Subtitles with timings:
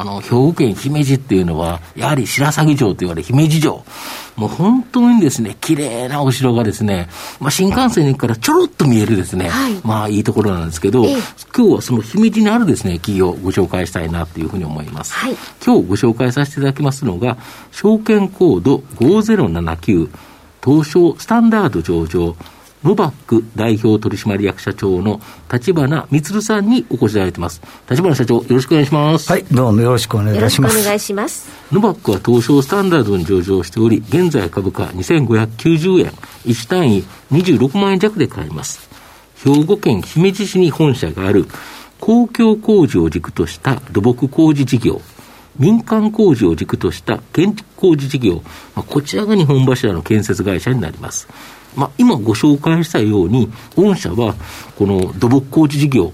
[0.00, 3.84] あの、兵庫県姫路っていうのは、やはり白鷺城と言われ姫路城。
[4.34, 11.16] もう本当にですね、綺麗なお城がですね、まあ新幹線に行くからちょろっと見えるですね、はい、まあいいところなんですけど、ええ、
[11.54, 15.12] 今日はその姫路にあるですね、企業をご紹介したいなというふうに思います。
[15.12, 17.36] はい、今日ご紹介させていただきますのが、
[17.70, 20.08] 証券コード5079、
[20.64, 22.36] 東証スタンダード上場、
[22.82, 25.20] ノバック代表取締役社長の
[25.52, 27.60] 立花充さんにお越しいただいてます。
[27.90, 29.30] 立花社長、よろしくお願いします。
[29.30, 30.56] はい、どうもよろしくお願いします。
[30.60, 31.50] よろしくお願いします。
[31.72, 36.12] ノバックは東証スタンダードに上場しており、現在株価2590円、
[36.46, 38.88] 1単位26万円弱で買えます。
[39.44, 41.46] 兵庫県姫路市に本社がある
[41.98, 45.02] 公共工事を軸とした土木工事事業、
[45.60, 48.42] 民間工事を軸とした建築工事事業、
[48.74, 51.28] まあ、こちらが日本柱の建設会社になります。
[51.76, 54.34] まあ、今ご紹介したように、御社は
[54.76, 56.12] この土木工事事業、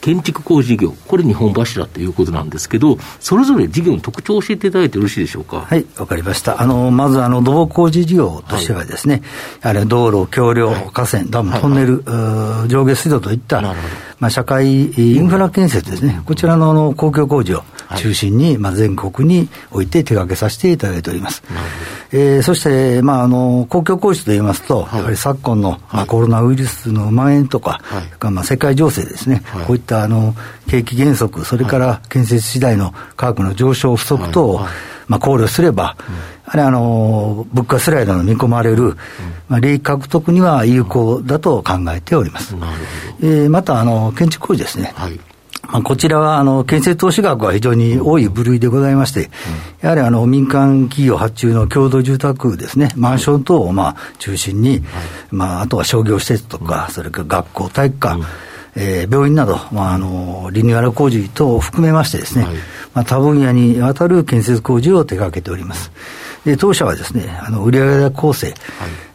[0.00, 5.60] 建築工事事業、これ日本柱ということなんですけど、それぞれ事業の特徴を教えていただいてよろしいでしょうか？
[5.60, 6.62] はい、わかりました。
[6.62, 9.22] あの、まずあの土木工事事業としてはですね、
[9.60, 12.12] はい、やはり道路、橋梁、河川、ダム、トンネル、は
[12.56, 13.60] いはい、上下水道といった、
[14.20, 17.64] まあ、社会インフラ建設ですね、こちらのあの公共工事を
[17.96, 21.42] 中心に、まあ、全国において手掛けさせていただいております。
[22.12, 27.80] えー、そして、まあ、あの公共工事といいますと、やはり昨今の、まあ、コロナウイルスの蔓延とか、
[28.20, 30.34] まあ、世界情勢ですね、こういったあの
[30.68, 34.60] 景気減速、それから建設次第の価格の上昇不足等を、
[35.10, 35.96] まあ、考慮すれば、
[36.46, 38.96] あれあの物価スライドの見込まれる、
[39.48, 42.54] まあ、利益獲得には有効だと考えております。
[43.20, 44.92] えー、またあの建築工事ですね。
[44.94, 45.18] はい。
[45.66, 49.30] まあ、こちらはあの建設投資額は非常に多い部類でございまして、
[49.80, 54.82] やはりあの民間企業発注の共同住宅ですね、マンション等をまあ中心に、
[55.32, 58.24] まあ、あとは商業施設とか、それから学校、体育館、
[58.76, 62.46] えー、病院など、まあ、あのリニューアル工事等を含めましてですね、
[62.94, 65.90] まあ、多分野にわたる建設工事を手掛けております。
[66.44, 68.56] で当社はですね、あの売上構成、はい、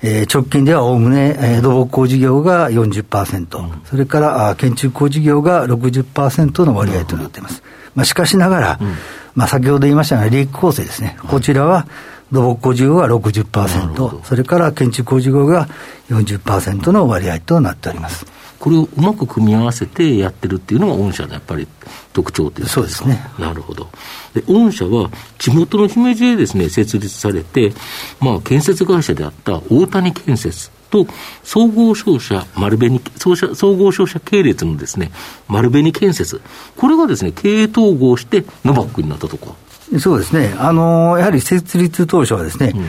[0.04, 7.64] えー、直近ではおおむね、えー、土木工事業が40%、うん、それからあ建築工事業が60%の割合となっています。
[7.96, 8.94] まあ、しかしながら、うん、
[9.34, 11.88] まあ、先ほど言いましたが、利益構成ですね、はい、こちらは
[12.32, 15.68] 土木工事業が60%、それから建築工事業が
[16.10, 18.26] 40%の割合となっております。
[18.60, 21.68] これをうまく組み合わせてやってるっていうのが御社のやっぱり
[22.14, 23.20] 特徴というそうですね。
[23.38, 23.90] なるほど。
[24.34, 27.74] で、御社は地元の姫路でですね、設立されて、
[28.20, 31.08] まあ、建設会社であった大谷建設と、
[31.44, 35.12] 総合商社丸紅、総合商社系列のですね、
[35.48, 36.42] 丸紅建設、
[36.78, 39.54] これがですね、経営統合してノバックになったとか。
[40.00, 40.56] そうですね。
[40.58, 42.86] あの、やはり設立当初はですね、うん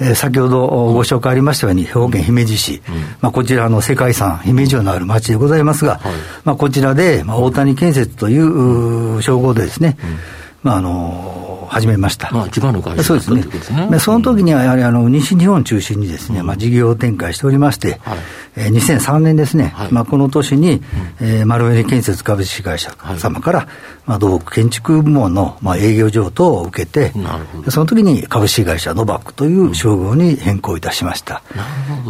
[0.00, 6.12] えー、先ほどご紹介ありましたように、兵庫県姫路市、うん、まあ、こちらの世界遺産、姫路城のある町でございますが、はい、
[6.44, 10.18] まあ、こちらで、まあ、大谷建設という称号でですね、うん。
[10.62, 12.30] まああの始めました。
[12.30, 13.88] まあ、千葉の会社そうですね。
[13.90, 18.18] でその時にはやはりあの西日本中心にですね、まあ事業展開しておりまして、はい、
[18.56, 20.82] えー、2003年ですね、はい、まあこの年に、
[21.20, 23.68] えー、丸紅建設株式会社様から、
[24.06, 27.70] まあ土木建築部門のまあ営業譲渡を受けて、なるほど。
[27.70, 31.42] その時に株式会社ノバックという称号に変更いたしました。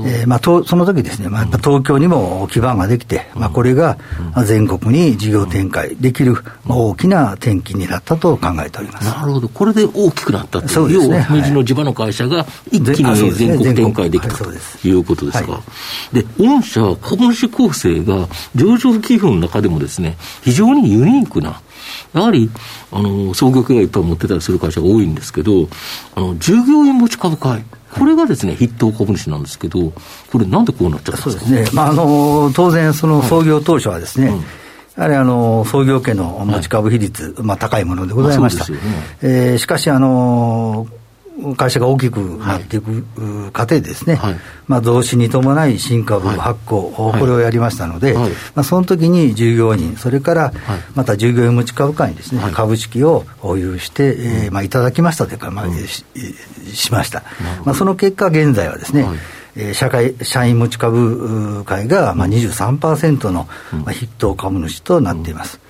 [0.06, 3.98] えー、まあとその時ですね、まあ東京にも基盤ができて、まあこれが
[4.44, 6.36] 全国に事業展開できる
[6.68, 9.06] 大きな転機になったと考えております。
[9.06, 14.50] なるほど、これで大きくなったという、そう要は、の地場の会社が一気に全国展開できたと
[14.84, 15.60] いうことですか。
[16.12, 21.60] で、御社、株主構成が上場企業の中でもですね、非常にユニークな、
[22.12, 22.50] やはり、
[22.92, 25.68] あの、創業家がいっぱい持ってたりする会社が多いんですけど、
[26.14, 27.64] あの、従業員持ち株会。
[27.92, 29.92] これがですね、筆頭株主なんですけど、
[30.30, 31.44] これなんでこうなっちゃったんですか？
[31.46, 31.76] そうですね。
[31.76, 34.44] まあ、あの、当然、その創業当初はですね、うん
[34.98, 38.70] やはりあの創業家の持ち株比率、はい、まあ、高いものでございました。
[38.70, 38.92] まあね
[39.22, 40.88] えー、しかしあの
[41.56, 43.04] 会社が大きくなっていく
[43.52, 44.36] 過程でですね、はい、
[44.66, 50.52] まあ、増資に伴い新株発行、はい、これをやりましたので、はい、まあ、その時に従業員、それから
[50.96, 56.04] また従業員持ち株会にですね、株式を保有して、えーまあ、いただきましたというか、まあ、し
[56.74, 57.22] しました。
[57.64, 59.06] まあ、その結果、現在はですね、
[59.56, 65.60] えー、社会社員持ち株会がまあ23%の、まあ、筆頭株主となっています、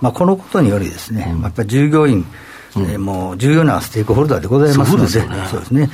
[0.00, 2.26] まあ、このことによりですね、やっぱり従業員
[2.76, 5.08] うん、えー、もう重要なステークホルダーでございますので、
[5.48, 5.88] そうですね、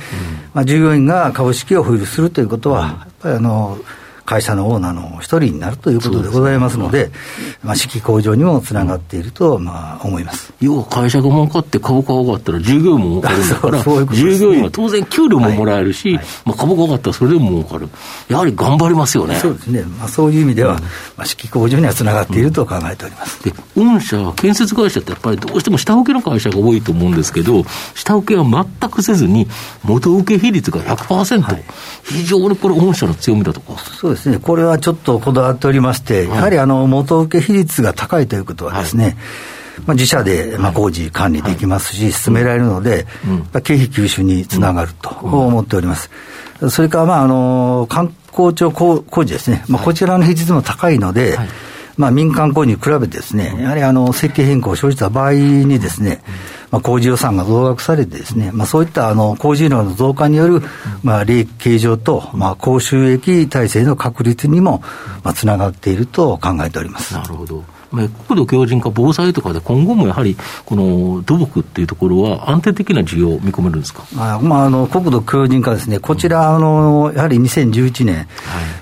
[0.53, 3.77] まあ、従業員が株式を保有するということは、やっぱりあの
[4.25, 7.11] 会社のオーナーの一人になるということでございますので、で
[7.63, 10.51] まあ、士気向上にもつながっていると、まあ、思います。
[10.59, 16.17] 要は会社が儲かって株価が上がったら、従業員も儲かるんだから、 ね、従業員は当然給料ももらえるし、はい。
[16.17, 17.89] はい、まあ、株価が上がったらそれでも儲かる、
[18.27, 19.35] やはり頑張りますよね。
[19.35, 27.63] そうですね、まあ、そういう意味では、うん、まあ、士気向上にはつながっていると考えております、うん、で御社、建設会社ってやっぱりどうしても下請けの会社が多いと思うんですけど、
[27.93, 29.47] 下請けは全くせずに、
[29.83, 31.63] 元請け比率が100%、はい、
[32.03, 33.61] 非常にこれ、御社の強みだと。
[33.61, 33.77] か。
[33.77, 34.39] そうですね。
[34.39, 39.17] これはちょっとこだわっておりまして、やはりあの元請け比率が高いということはですね、
[39.85, 43.05] まあ、自社でまあ工事管理できますし、進められるので、
[43.63, 46.09] 経費吸収につながると思っております。
[46.69, 51.37] それからまああの観光庁工事ですね、まあ、こちらの比率も高いので、
[51.97, 56.21] まあ、民間工事に比べてですね、やはりあの設計変更を生じた場合にですね、
[56.75, 60.61] まあ、工事予算が増額されてですね、まあ、そういったあの工事量の増加による、
[61.03, 64.83] まあ、利益計上と、まあ、高収益体制の確立にも、
[65.23, 67.13] まあ、つながっていると考えております。
[67.13, 67.63] なるほど。
[67.91, 70.35] 国土強靭化、防災とかで、今後もやはり、
[70.65, 74.03] この土木っていうところは、安定的な需要を見込めるんですか？
[74.17, 78.27] あ、まあ、あの国土強靭化ですね、こちら、あのやはり2011年、はい、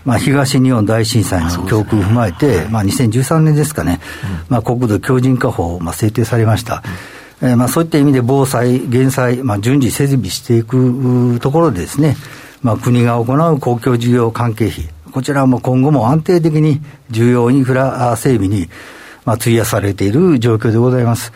[0.03, 6.81] まあ、東日本大震災の教訓を踏まえて、ね、まあ、2013年ですかね、うん、まあ、国土強靭化法、まあ、制定されました。
[6.83, 7.12] うん
[7.43, 12.15] えー、まあ、そういった意味で防災、減災、まあ、順次整備していくところでですね、
[12.61, 16.79] まあ、国が行う公共事業関係費、こちらも今後も安定的に
[17.11, 18.69] 重要インフラ整備に、
[19.25, 21.33] まあ、費やされている状況でございます。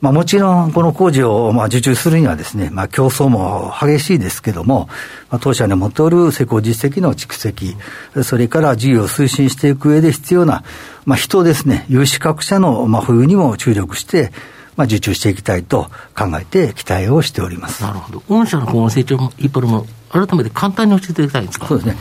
[0.00, 4.88] まあ、もちろん、この工事をまあ受注するにはですね、まあ、競争も激しいですけども、
[5.28, 7.76] まあ、当社に持っておる施工実績の蓄積、
[8.22, 10.62] それから事業を推進していく上で必要な、
[11.04, 14.32] まあ、人ですね、有資格者のまあ保有にも注力して、
[14.76, 21.66] まあ、受注していきたいと考えて期待をしておりますなるほど、御社の今後の成長も、引っ張るも、改めて簡単に教えていただきたいんですか？
[21.66, 21.96] そうですね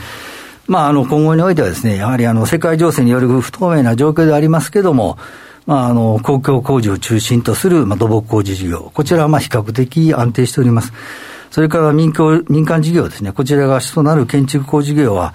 [0.68, 5.18] まあ、あの今後においてはですね、やはりあの世界情勢による不透明な状況でありますけれども、
[5.66, 10.94] まあ、あの公共工事を中心とする、まあ、土木工事事業、こちらはまあ比較的安定しております。
[11.50, 12.14] それから民
[12.48, 15.34] 民間事業ですね、こちらが主となる建築工事業は、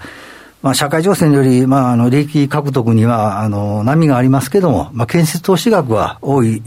[0.61, 6.59] まあ、社会情勢により、まあ、あの利益獲得にはあの波がありますけれども、まあ、建設投資額は多い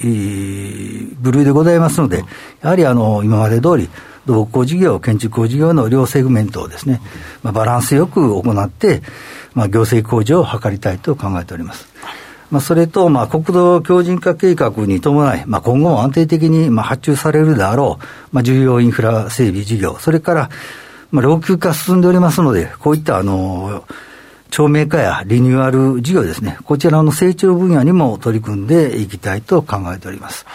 [1.18, 2.24] 部類でございますので、
[2.62, 3.88] やはりあの今まで通り、
[4.26, 7.00] 土木工事業、建築工事業の両セグメントをですね、
[7.42, 9.02] まあ、バランスよく行って、
[9.54, 11.88] まあ、行政向上を図りたいと考えております。
[12.50, 20.50] まあ、それと、まあ、国土強靭化計画に伴い、まあ、今後も安定的に、まあ、発注されるであろう、まあ、重要インフラ整備事業、それから、
[21.10, 23.84] まあ、老朽化進んでおりますので、こういったあの
[24.50, 30.46] 町名化やリニューアル事業ですね、こちらの成長分野にも取り組んでいきたいと考えております。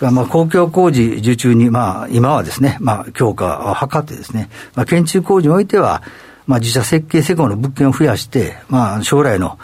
[0.00, 6.02] まあ、公共工事受注に、まあ、今はですね、まあ、強化を図ってですね、まあ、建築工事においては、
[6.46, 9.58] まあ、自社設計施工の物件を増やして、まあ、将来の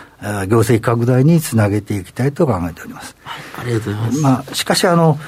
[0.47, 3.17] 行政拡大につなげていきたいと考えております。
[3.25, 4.21] はい、ありがとうございます。
[4.21, 5.19] まあ、しかし、あの、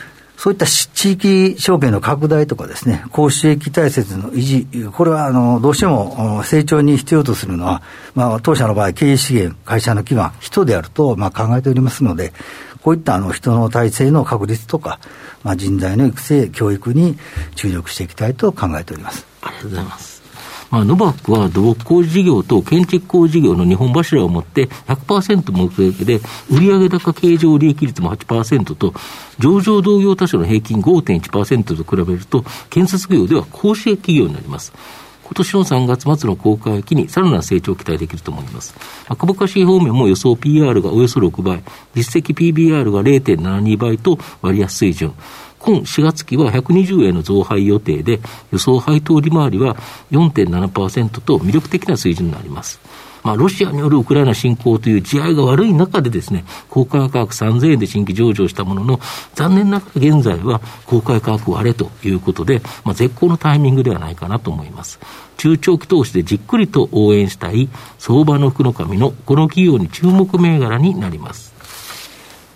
[0.41, 7.83] そういった地域証券の拡大とかですね、高収益体制の維持、これはあのどうしても成長に必要とするのは、
[8.15, 12.33] まあ、当社の場合、経営資源、会社の基盤、人であるとまあ考えておりますので、
[12.81, 14.99] こういったあの人の体制の確立とか、
[15.45, 17.19] まあ、人材の育成、教育に
[17.55, 19.27] 注力していきたいと考えております。
[19.43, 20.20] ありがとうございます。
[20.71, 28.95] まあ、ノバックは土木工事事業と建築工事事業の2本柱を持って100%目的で、売上高経常利益率も8%と、
[29.39, 34.73] 上場同業他社の平均5.1%と比べると、建設業では高収益企業になります。
[35.25, 38.75] 今年の3月末の公開期にさらなる成長を期待できると思います。
[39.17, 41.63] 株価指方面も予想 PR がおよそ6倍、
[41.95, 45.15] 実績 PBR が0.72倍と割安水準。
[45.61, 49.77] 今4月期は120円の増配予定で、予想配当利回りは
[50.11, 52.81] 4.7%と魅力的な水準になります。
[53.23, 59.01] まあ、ロシアによるウクライナ侵攻という地合いが悪い中でですね、公開価格3000円で新規上場したものの、
[59.35, 64.99] 残念ながら現在は公開価格割れということで、まあ、絶好のタイミングではないかなと思います。
[65.37, 71.55] 中長期投資でじっくりと応援したい相場の福の神のこの企業に注目銘柄になります。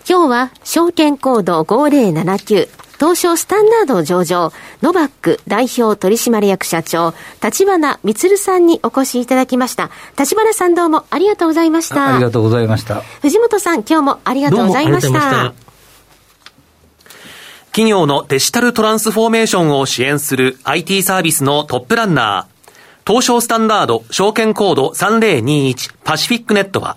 [0.09, 9.91] 今日は証券コード5079東証スタンダード上場、ノバック代表取締役社長、立花光さんにお越しいただきました。
[10.19, 12.15] 立花さんどうもありがとうございました。
[12.15, 13.03] ありがとうございました。
[13.21, 15.53] 藤本さん、今日もありがとうございました。
[17.73, 22.73] 企業のデジタルトランスフォーメーションを支援する IT サービスのトップランナー、
[23.07, 26.97] 東証スタンダード証券コード3021パシフィックネットは、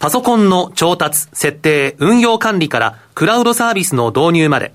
[0.00, 4.74] パソコンの調達、設定、運用管理からクラウドサービスの導入まで、